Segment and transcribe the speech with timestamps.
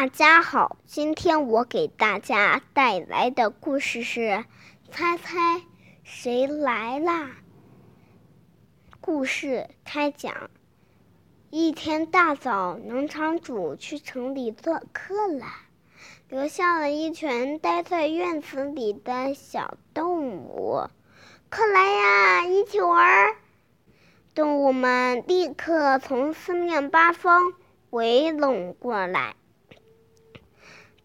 [0.00, 4.20] 大家好，今天我给大家带来的故事是
[4.92, 5.60] 《猜猜
[6.04, 7.24] 谁来啦》。
[9.00, 10.50] 故事开讲。
[11.50, 15.46] 一天大早，农场主去城里做客了，
[16.28, 20.86] 留下了一群待在院子里的小动物。
[21.50, 23.34] 快来呀，一起玩！
[24.32, 27.52] 动物们立刻从四面八方
[27.90, 29.34] 围拢过来。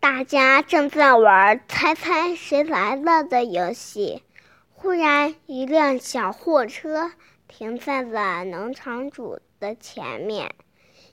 [0.03, 4.21] 大家正在玩“猜猜谁来了”的游戏，
[4.73, 7.13] 忽然，一辆小货车
[7.47, 10.55] 停在了农场主的前面。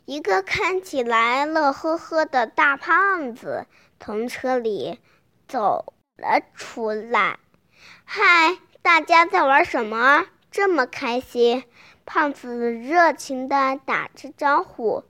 [0.06, 3.66] 一个看起来乐呵呵的大胖子
[4.00, 4.98] 从车里
[5.46, 7.38] 走了出来。
[8.04, 10.26] “嗨，大家在玩什么？
[10.50, 11.62] 这么开心？”
[12.04, 15.04] 胖子热情地打着招呼，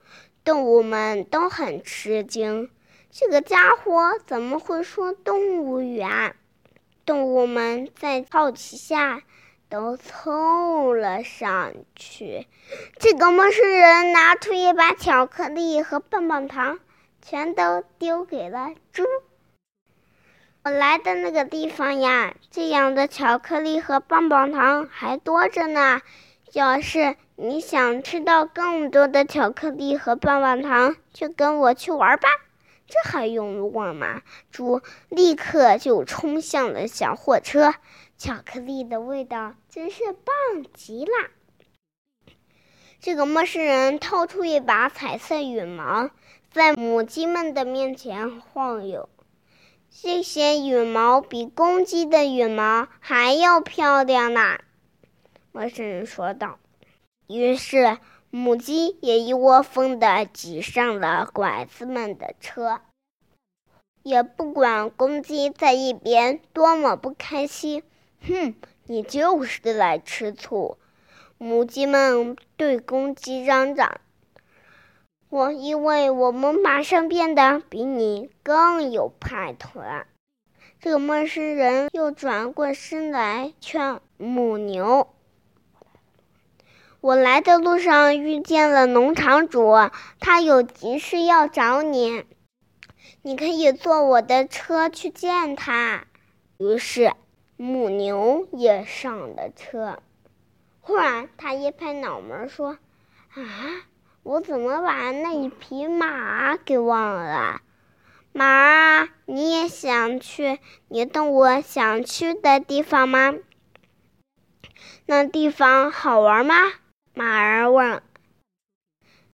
[0.44, 2.68] 动物们都很吃惊。
[3.12, 6.34] 这个家伙怎么会说动物语啊？
[7.04, 9.22] 动物们在好奇下
[9.68, 12.46] 都凑了上去。
[13.00, 16.78] 这个陌生人拿出一把巧克力和棒棒糖，
[17.20, 19.02] 全都丢给了猪。
[20.62, 26.00] 我来的那个地方呀，这样的巧克力和棒棒糖还多着呢。
[26.52, 32.28] 要是你想吃到更多的巧克力和棒棒糖，就跟我去玩吧。
[32.90, 34.22] 这还用问吗？
[34.50, 37.74] 猪立刻就冲向了小货车，
[38.18, 40.34] 巧克力的味道真是棒
[40.74, 41.30] 极了。
[43.00, 46.10] 这个陌生人掏出一把彩色羽毛，
[46.50, 49.08] 在母鸡们的面前晃悠。
[49.88, 54.58] 这些羽毛比公鸡的羽毛还要漂亮呢，
[55.52, 56.58] 陌生人说道。
[57.28, 57.98] 于是。
[58.30, 62.80] 母鸡也一窝蜂地挤上了拐子们的车，
[64.04, 67.82] 也不管公鸡在一边多么不开心。
[68.26, 70.78] 哼，你就是来吃醋！
[71.38, 74.00] 母鸡们对公鸡嚷嚷
[75.28, 80.06] ：“我因为我们马上变得比你更有派头了。”
[80.78, 85.08] 这个陌生人又转过身来劝母牛。
[87.02, 89.74] 我来的路上遇见了农场主，
[90.18, 92.26] 他有急事要找你，
[93.22, 96.04] 你可以坐我的车去见他。
[96.58, 97.14] 于是
[97.56, 99.98] 母牛也上了车。
[100.82, 102.76] 忽然，他一拍脑门说
[103.32, 103.42] ：“啊，
[104.22, 107.62] 我怎么把那一匹马给忘了？
[108.32, 110.58] 马儿，你也想去
[110.88, 113.36] 你动物想去的地方吗？
[115.06, 116.54] 那地方好玩吗？”
[117.12, 118.02] 马儿问：“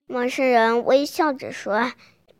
[0.06, 1.94] 陌生人微笑着说：‘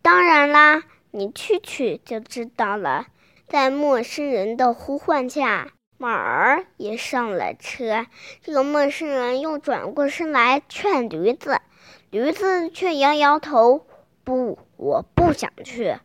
[0.04, 3.08] 当然啦，你去去就知道了。’
[3.48, 8.08] 在陌生人的呼唤下，马儿也上了车。
[8.42, 11.62] 这个陌生人又转过身来劝驴子，
[12.10, 13.88] 驴子却摇摇头
[14.26, 15.98] ：‘不，我不想去，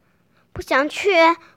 [0.53, 1.10] 不想去。’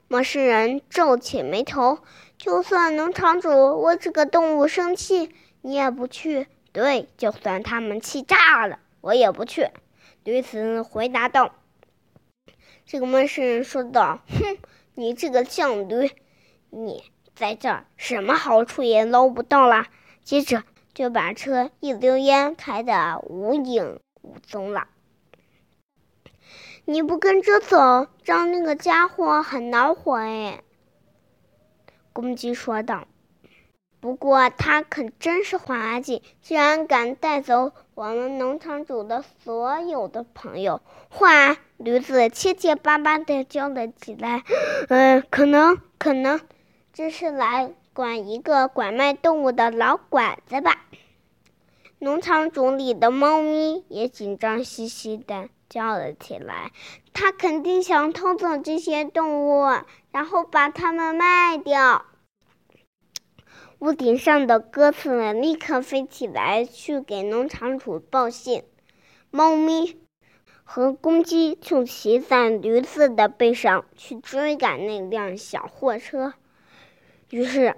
[0.08, 2.00] 陌生人皱起眉头
[2.36, 5.32] ：‘就算农场主为这个动物生气，
[5.62, 9.68] 你也不去。’”对，就算他们气炸了，我也不去。”
[10.22, 11.54] 驴子回答道。
[12.84, 14.58] 这个陌生人说道：“哼，
[14.94, 16.10] 你这个犟驴，
[16.70, 17.04] 你
[17.34, 19.86] 在这儿什么好处也捞不到了。”
[20.22, 24.88] 接着就把车一溜烟开得无影无踪了。
[26.84, 30.62] 你不跟着走，让那个家伙很恼火哎。”
[32.12, 33.08] 公鸡说道。
[34.00, 40.80] 不过他可真是滑稽，居然敢带走我们农场主的所有的朋友！
[41.10, 44.42] 话驴子结结巴巴地叫了起来
[44.88, 46.40] ：“嗯， 可能，可能，
[46.94, 50.86] 这是来管一个拐卖动物的老拐子吧？”
[52.02, 56.72] 农场主里的猫咪也紧张兮兮地叫了起来
[57.12, 59.66] ：“他肯定想偷走这些动物，
[60.10, 62.06] 然后把它们卖掉。”
[63.80, 68.62] 屋顶上的鸽子们立刻飞起来，去给农场主报信。
[69.30, 69.98] 猫咪
[70.64, 76.34] 和公鸡就骑在驴子的背上去追赶那辆小货车。
[77.30, 77.74] 于是，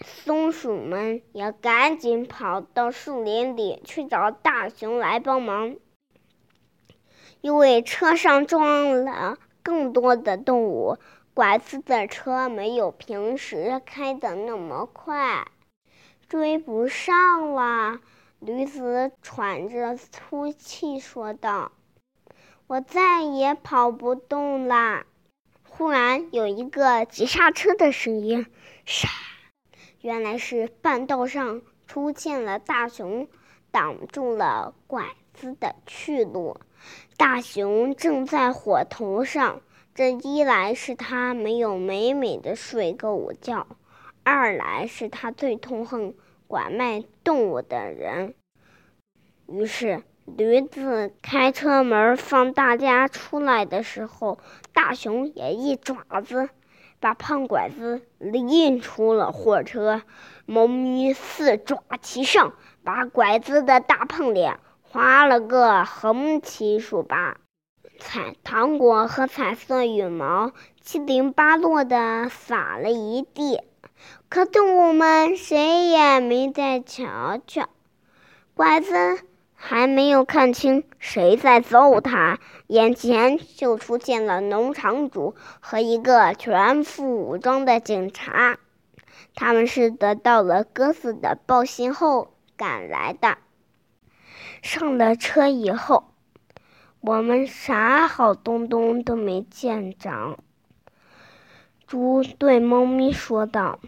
[0.00, 5.76] 松鼠们也赶紧跑到树林里去找大熊来帮忙，
[7.42, 10.96] 因为车上装了更多的动物。
[11.34, 15.48] 拐子的车没有平时开的那么快，
[16.28, 17.98] 追不上了。
[18.38, 21.72] 驴子喘着粗气说道
[22.68, 25.06] ：“我再也跑不动啦！
[25.68, 28.46] 忽然有一个急刹车的声音，
[28.86, 29.08] 唰！
[30.02, 33.26] 原来是半道上出现了大熊，
[33.72, 36.58] 挡住了拐子的去路。
[37.16, 39.62] 大熊正在火头上，
[39.94, 43.68] 这一来是他没有美美的睡个午觉，
[44.24, 46.14] 二来是他最痛恨
[46.48, 48.34] 拐卖动物的人。
[49.46, 54.40] 于是，驴子开车门放大家出来的时候，
[54.72, 56.48] 大熊也一爪子。
[56.98, 60.02] 把胖拐子拎出了货车，
[60.44, 67.36] 猫咪四爪齐上，把拐子的大胖脸划了个横七竖八，
[67.98, 73.62] 彩糖果和彩色羽毛七零八落的撒了一地，
[74.28, 77.68] 可动物们谁也没再瞧瞧，
[78.54, 79.18] 拐子。
[79.56, 88.58] 还没有看清谁在揍他，眼前就出现了农场主和一个全副武装的警察。
[89.34, 93.38] 他们是得到了鸽子的报信后赶来的。
[94.60, 96.12] 上了车以后，
[97.06, 100.38] 我们啥好东东都没见着。
[101.86, 103.78] 猪对猫咪说道：“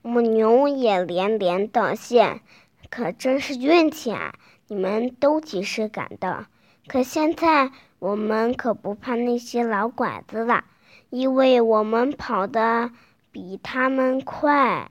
[0.00, 2.40] 母牛也连连道谢。”
[2.88, 4.32] 可真是运气啊！
[4.68, 6.46] 你们都及时赶到。
[6.88, 10.64] 可现在我们可不怕那些老拐子了，
[11.10, 12.90] 因为我们跑得
[13.30, 14.90] 比他们快，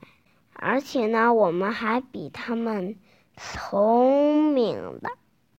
[0.52, 2.94] 而且呢，我们还比他们
[3.36, 5.10] 聪明了。